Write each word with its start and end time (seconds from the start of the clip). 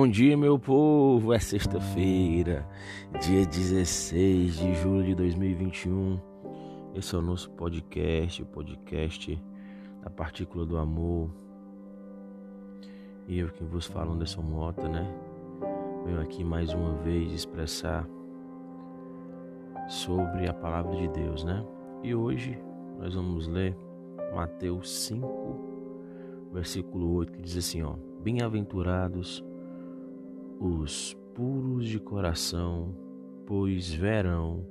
Bom 0.00 0.08
dia, 0.08 0.34
meu 0.34 0.58
povo. 0.58 1.30
É 1.30 1.38
sexta-feira, 1.38 2.66
dia 3.20 3.44
16 3.44 4.56
de 4.56 4.74
julho 4.76 5.04
de 5.04 5.14
2021. 5.14 6.18
Esse 6.94 7.14
é 7.14 7.18
o 7.18 7.20
nosso 7.20 7.50
podcast, 7.50 8.42
o 8.42 8.46
podcast 8.46 9.38
da 10.02 10.08
Partícula 10.08 10.64
do 10.64 10.78
Amor. 10.78 11.28
E 13.28 13.40
eu 13.40 13.50
quem 13.50 13.66
vos 13.66 13.84
falo, 13.84 14.12
Anderson 14.12 14.40
Mota, 14.40 14.88
né? 14.88 15.06
Venho 16.06 16.22
aqui 16.22 16.42
mais 16.42 16.72
uma 16.72 16.94
vez 17.02 17.30
expressar 17.34 18.08
sobre 19.86 20.48
a 20.48 20.54
palavra 20.54 20.96
de 20.96 21.08
Deus, 21.08 21.44
né? 21.44 21.62
E 22.02 22.14
hoje 22.14 22.58
nós 22.98 23.14
vamos 23.14 23.46
ler 23.46 23.76
Mateus 24.34 24.90
5, 25.04 26.48
versículo 26.54 27.16
8, 27.16 27.32
que 27.34 27.42
diz 27.42 27.58
assim, 27.58 27.82
ó: 27.82 27.96
Bem-aventurados 28.22 29.44
os 30.60 31.14
puros 31.34 31.88
de 31.88 31.98
coração, 31.98 32.94
pois 33.46 33.92
verão 33.92 34.66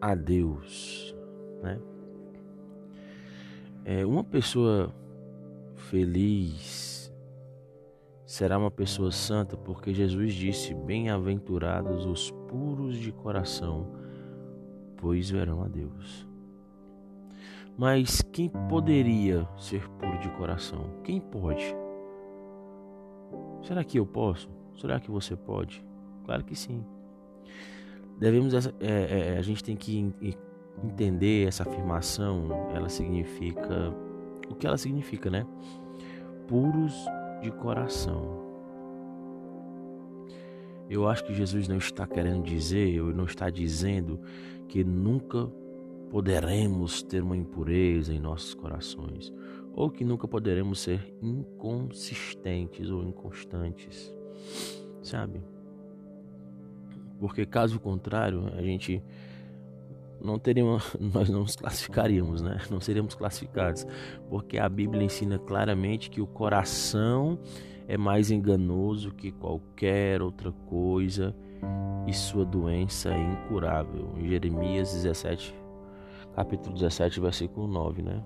a 0.00 0.14
Deus, 0.14 1.14
né? 1.62 1.78
É, 3.84 4.06
uma 4.06 4.24
pessoa 4.24 4.94
feliz 5.74 7.12
será 8.24 8.56
uma 8.56 8.70
pessoa 8.70 9.10
santa, 9.10 9.56
porque 9.56 9.92
Jesus 9.92 10.32
disse: 10.32 10.72
Bem-aventurados 10.72 12.06
os 12.06 12.30
puros 12.48 12.96
de 12.96 13.12
coração, 13.12 13.90
pois 14.96 15.28
verão 15.28 15.62
a 15.62 15.68
Deus. 15.68 16.26
Mas 17.76 18.22
quem 18.22 18.48
poderia 18.68 19.46
ser 19.58 19.88
puro 19.90 20.18
de 20.18 20.28
coração? 20.30 21.00
Quem 21.02 21.20
pode? 21.20 21.74
Será 23.62 23.84
que 23.84 23.98
eu 23.98 24.06
posso? 24.06 24.48
Será 24.76 24.98
que 24.98 25.10
você 25.10 25.36
pode? 25.36 25.84
Claro 26.24 26.44
que 26.44 26.56
sim. 26.56 26.84
Devemos, 28.18 28.54
é, 28.54 28.70
é, 28.80 29.38
a 29.38 29.42
gente 29.42 29.62
tem 29.62 29.76
que 29.76 30.12
entender 30.82 31.46
essa 31.46 31.62
afirmação. 31.62 32.70
Ela 32.74 32.88
significa 32.88 33.94
o 34.48 34.54
que 34.54 34.66
ela 34.66 34.76
significa, 34.76 35.30
né? 35.30 35.46
Puros 36.48 36.94
de 37.40 37.50
coração. 37.50 38.40
Eu 40.88 41.08
acho 41.08 41.24
que 41.24 41.32
Jesus 41.32 41.68
não 41.68 41.78
está 41.78 42.06
querendo 42.06 42.42
dizer, 42.42 43.00
ou 43.00 43.14
não 43.14 43.24
está 43.24 43.48
dizendo 43.48 44.20
que 44.66 44.82
nunca 44.82 45.46
poderemos 46.10 47.02
ter 47.02 47.22
uma 47.22 47.36
impureza 47.36 48.12
em 48.12 48.18
nossos 48.18 48.54
corações 48.54 49.32
ou 49.74 49.90
que 49.90 50.04
nunca 50.04 50.26
poderemos 50.26 50.80
ser 50.80 51.14
inconsistentes 51.22 52.90
ou 52.90 53.02
inconstantes, 53.02 54.12
sabe? 55.02 55.40
Porque 57.18 57.44
caso 57.44 57.78
contrário, 57.78 58.50
a 58.56 58.62
gente 58.62 59.02
não 60.20 60.38
teríamos, 60.38 60.96
nós 61.00 61.28
não 61.28 61.40
nos 61.40 61.56
classificaríamos, 61.56 62.42
né? 62.42 62.58
Não 62.70 62.80
seríamos 62.80 63.14
classificados, 63.14 63.86
porque 64.28 64.58
a 64.58 64.68
Bíblia 64.68 65.04
ensina 65.04 65.38
claramente 65.38 66.10
que 66.10 66.20
o 66.20 66.26
coração 66.26 67.38
é 67.86 67.96
mais 67.96 68.30
enganoso 68.30 69.12
que 69.12 69.32
qualquer 69.32 70.22
outra 70.22 70.52
coisa 70.52 71.34
e 72.06 72.12
sua 72.12 72.44
doença 72.44 73.10
é 73.10 73.20
incurável. 73.20 74.14
Jeremias 74.20 74.92
17, 74.92 75.54
capítulo 76.34 76.74
17, 76.74 77.20
versículo 77.20 77.66
9, 77.66 78.02
né? 78.02 78.22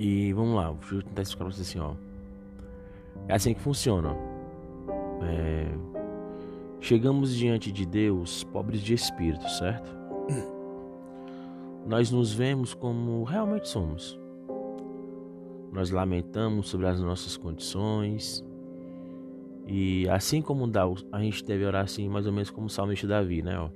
E 0.00 0.32
vamos 0.32 0.54
lá, 0.54 0.70
vou 0.70 1.02
tentar 1.02 1.20
explicar 1.20 1.44
pra 1.44 1.54
você 1.54 1.60
assim, 1.60 1.78
ó. 1.78 1.92
É 3.28 3.34
assim 3.34 3.52
que 3.52 3.60
funciona. 3.60 4.16
É... 5.22 5.66
Chegamos 6.80 7.36
diante 7.36 7.70
de 7.70 7.84
Deus 7.84 8.42
pobres 8.44 8.80
de 8.80 8.94
espírito, 8.94 9.46
certo? 9.50 9.94
Nós 11.86 12.10
nos 12.10 12.32
vemos 12.32 12.72
como 12.72 13.24
realmente 13.24 13.68
somos. 13.68 14.18
Nós 15.70 15.90
lamentamos 15.90 16.70
sobre 16.70 16.86
as 16.86 16.98
nossas 16.98 17.36
condições. 17.36 18.42
E 19.66 20.08
assim 20.08 20.40
como 20.40 20.64
a 21.12 21.20
gente 21.20 21.44
deve 21.44 21.66
orar 21.66 21.84
assim, 21.84 22.08
mais 22.08 22.26
ou 22.26 22.32
menos 22.32 22.48
como 22.50 22.68
o 22.68 22.70
salmista 22.70 23.06
Davi, 23.06 23.42
né? 23.42 23.60
Ó. 23.60 23.68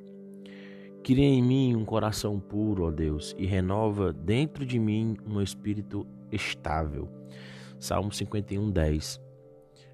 Cria 1.04 1.26
em 1.26 1.42
mim 1.42 1.76
um 1.76 1.84
coração 1.84 2.40
puro, 2.40 2.86
ó 2.86 2.90
Deus, 2.90 3.36
e 3.36 3.44
renova 3.44 4.10
dentro 4.10 4.64
de 4.64 4.78
mim 4.78 5.18
um 5.26 5.38
espírito 5.38 6.06
estável. 6.32 7.10
Salmo 7.78 8.10
51, 8.10 8.70
10. 8.70 9.20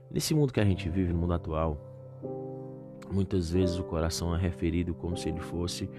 Nesse 0.08 0.32
mundo 0.32 0.52
que 0.52 0.60
a 0.60 0.64
gente 0.64 0.88
vive, 0.88 1.12
no 1.12 1.18
mundo 1.18 1.34
atual, 1.34 1.76
muitas 3.10 3.50
vezes 3.50 3.76
o 3.76 3.82
coração 3.82 4.36
é 4.36 4.38
referido 4.38 4.94
como 4.94 5.16
se 5.16 5.28
ele 5.28 5.40
fosse 5.40 5.90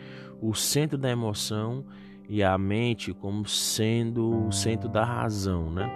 o 0.41 0.53
centro 0.53 0.97
da 0.97 1.09
emoção 1.09 1.83
e 2.29 2.41
a 2.41 2.57
mente 2.57 3.13
como 3.13 3.45
sendo 3.45 4.47
o 4.47 4.51
centro 4.53 4.87
da 4.87 5.03
razão, 5.03 5.69
né? 5.69 5.91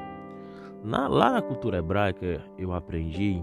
Na, 0.84 1.08
lá 1.08 1.32
na 1.32 1.42
cultura 1.42 1.78
hebraica 1.78 2.44
eu 2.58 2.74
aprendi 2.74 3.42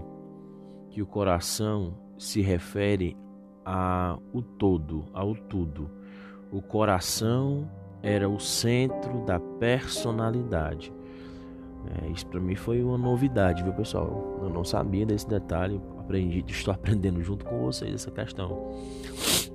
que 0.91 1.01
o 1.01 1.07
coração 1.07 1.97
se 2.15 2.41
refere 2.41 3.17
a 3.65 4.17
o 4.33 4.41
todo, 4.41 5.05
ao 5.13 5.35
tudo. 5.35 5.89
O 6.51 6.61
coração 6.61 7.69
era 8.01 8.29
o 8.29 8.39
centro 8.39 9.25
da 9.25 9.39
personalidade. 9.39 10.93
É, 12.01 12.07
isso 12.09 12.25
para 12.27 12.39
mim 12.39 12.55
foi 12.55 12.81
uma 12.81 12.97
novidade, 12.97 13.63
viu 13.63 13.73
pessoal? 13.73 14.39
Eu 14.41 14.49
não 14.49 14.63
sabia 14.63 15.05
desse 15.05 15.27
detalhe, 15.27 15.81
aprendi, 15.97 16.43
estou 16.47 16.73
aprendendo 16.73 17.21
junto 17.21 17.45
com 17.45 17.59
vocês 17.59 17.93
essa 17.93 18.11
questão, 18.11 18.71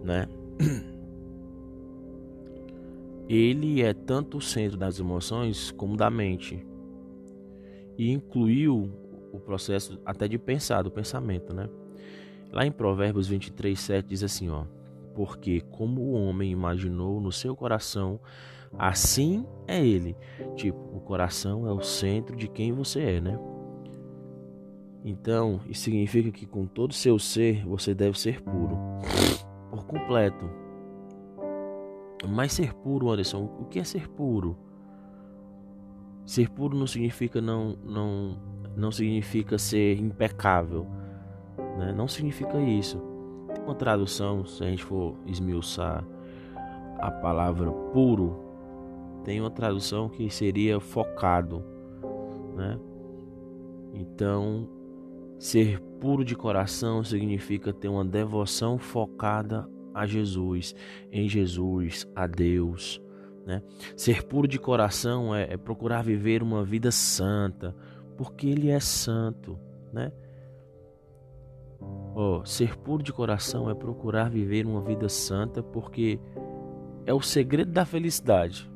né? 0.03 0.27
Ele 3.29 3.83
é 3.83 3.93
tanto 3.93 4.39
o 4.39 4.41
centro 4.41 4.79
das 4.79 4.99
emoções 4.99 5.71
como 5.73 5.97
da 5.97 6.09
mente 6.09 6.67
e 7.99 8.11
incluiu 8.11 8.91
o 9.33 9.39
processo 9.39 10.01
até 10.05 10.27
de 10.27 10.39
pensar, 10.39 10.81
do 10.83 10.91
pensamento, 10.91 11.53
né? 11.53 11.69
Lá 12.53 12.65
em 12.67 12.73
Provérbios 12.73 13.29
23, 13.29 13.79
7 13.79 14.07
diz 14.07 14.23
assim, 14.23 14.49
ó. 14.49 14.65
Porque 15.15 15.61
como 15.61 16.01
o 16.01 16.13
homem 16.13 16.51
imaginou 16.51 17.21
no 17.21 17.33
seu 17.33 17.55
coração, 17.55 18.21
assim 18.79 19.45
é 19.67 19.85
ele. 19.85 20.17
Tipo, 20.57 20.79
o 20.95 21.01
coração 21.01 21.67
é 21.67 21.73
o 21.73 21.83
centro 21.83 22.37
de 22.37 22.49
quem 22.49 22.73
você 22.73 23.01
é, 23.01 23.21
né? 23.21 23.39
Então, 25.05 25.61
isso 25.67 25.83
significa 25.83 26.31
que 26.31 26.47
com 26.47 26.67
todo 26.67 26.91
o 26.91 26.95
seu 26.95 27.19
ser, 27.19 27.65
você 27.67 27.95
deve 27.95 28.19
ser 28.19 28.43
puro. 28.43 28.79
Por 29.71 29.85
completo. 29.87 30.49
Mas 32.29 32.53
ser 32.53 32.75
puro, 32.75 33.11
Anderson, 33.11 33.45
o 33.61 33.65
que 33.65 33.79
é 33.79 33.85
ser 33.85 34.09
puro? 34.09 34.57
Ser 36.27 36.51
puro 36.51 36.77
não 36.77 36.87
significa 36.87 37.41
não 37.41 37.77
não 37.85 38.37
não 38.77 38.93
significa 38.93 39.57
ser 39.57 39.99
impecável 39.99 40.87
né? 41.79 41.93
Não 41.93 42.09
significa 42.09 42.61
isso. 42.61 43.01
Tem 43.55 43.65
uma 43.65 43.75
tradução, 43.75 44.45
se 44.45 44.63
a 44.63 44.67
gente 44.67 44.85
for 44.85 45.15
esmiuçar 45.25 46.05
a 46.99 47.11
palavra 47.11 47.71
puro, 47.71 48.45
tem 49.25 49.41
uma 49.41 49.51
tradução 49.51 50.09
que 50.09 50.29
seria 50.29 50.81
focado, 50.81 51.65
né? 52.57 52.79
Então, 53.95 54.69
ser 55.39 55.81
puro 56.01 56.25
de 56.25 56.35
coração 56.35 57.03
significa 57.03 57.73
ter 57.73 57.89
uma 57.89 58.05
devoção 58.05 58.79
focada 58.79 59.69
a 59.95 60.07
Jesus, 60.07 60.75
em 61.11 61.29
Jesus, 61.29 62.07
a 62.15 62.27
Deus. 62.27 63.01
Né? 63.47 63.63
Ser 63.97 64.25
puro 64.25 64.47
de 64.47 64.59
coração 64.59 65.35
é, 65.35 65.55
é 65.55 65.57
procurar 65.57 66.03
viver 66.03 66.43
uma 66.43 66.65
vida 66.65 66.91
santa, 66.91 67.75
porque 68.17 68.47
Ele 68.47 68.69
é 68.69 68.79
santo. 68.79 69.59
Né? 69.93 70.13
Oh, 71.81 72.45
ser 72.45 72.77
puro 72.79 73.03
de 73.03 73.13
coração 73.13 73.71
é 73.71 73.75
procurar 73.75 74.29
viver 74.29 74.67
uma 74.67 74.81
vida 74.81 75.09
santa, 75.09 75.63
porque 75.63 76.19
é 77.07 77.15
o 77.15 77.21
segredo 77.21 77.71
da 77.71 77.85
felicidade. 77.85 78.71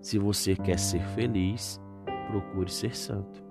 Se 0.00 0.18
você 0.18 0.56
quer 0.56 0.78
ser 0.78 1.02
feliz, 1.14 1.80
procure 2.26 2.70
ser 2.70 2.96
santo. 2.96 3.42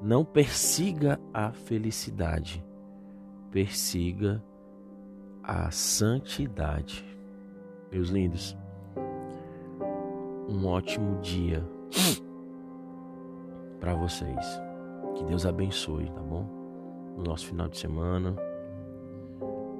Não 0.00 0.24
persiga 0.24 1.20
a 1.34 1.52
felicidade, 1.52 2.64
persiga 3.50 4.42
a 5.42 5.70
santidade. 5.70 7.04
Meus 7.92 8.08
lindos, 8.08 8.56
um 10.48 10.66
ótimo 10.66 11.20
dia 11.20 11.62
para 13.80 13.94
vocês. 13.94 14.67
Que 15.18 15.24
Deus 15.24 15.44
abençoe, 15.44 16.06
tá 16.10 16.22
bom? 16.22 16.46
No 17.16 17.24
nosso 17.24 17.46
final 17.46 17.68
de 17.68 17.76
semana, 17.76 18.36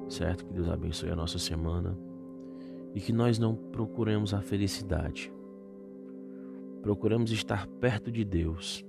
certo? 0.09 0.45
Que 0.45 0.53
Deus 0.53 0.69
abençoe 0.69 1.11
a 1.11 1.17
nossa 1.17 1.39
semana. 1.39 1.97
e 2.95 3.01
que 3.01 3.13
nós 3.13 3.39
não 3.39 3.55
procuremos 3.55 4.33
a 4.35 4.41
felicidade. 4.41 5.33
Procuremos 6.83 7.31
estar 7.31 7.67
perto 7.67 8.11
de 8.11 8.25
Deus. 8.25 8.85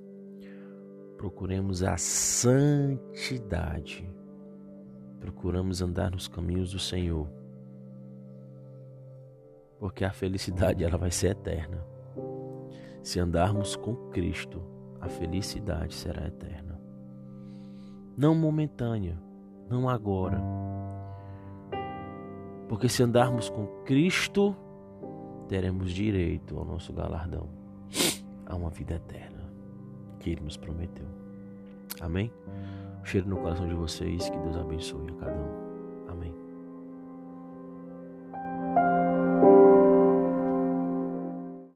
Procuremos 1.17 1.83
a 1.83 1.97
santidade. 1.97 2.89
Procuramos 5.19 5.81
andar 5.81 6.09
nos 6.11 6.29
caminhos 6.29 6.71
do 6.71 6.79
Senhor. 6.79 7.27
Porque 9.77 10.05
a 10.05 10.11
felicidade 10.11 10.83
ela 10.83 10.97
vai 10.97 11.11
ser 11.11 11.31
eterna. 11.31 11.85
Se 13.03 13.19
andarmos 13.19 13.75
com 13.75 13.95
Cristo, 14.09 14.63
a 15.01 15.07
felicidade 15.07 15.93
será 15.93 16.27
eterna. 16.27 16.79
Não 18.17 18.35
momentânea, 18.35 19.17
não 19.69 19.87
agora. 19.87 20.41
Porque 22.67 22.89
se 22.89 23.01
andarmos 23.01 23.49
com 23.49 23.65
Cristo, 23.85 24.55
teremos 25.47 25.91
direito 25.91 26.57
ao 26.57 26.65
nosso 26.65 26.93
galardão, 26.93 27.47
a 28.45 28.55
uma 28.55 28.69
vida 28.69 28.95
eterna 28.95 29.49
que 30.19 30.31
Ele 30.31 30.41
nos 30.41 30.57
prometeu. 30.57 31.07
Amém? 32.01 32.31
cheiro 33.09 33.27
no 33.27 33.37
coração 33.37 33.67
de 33.67 33.73
vocês, 33.73 34.29
que 34.29 34.37
Deus 34.37 34.55
abençoe 34.55 35.09
a 35.09 35.25
cada 35.25 35.41
um. 35.41 35.68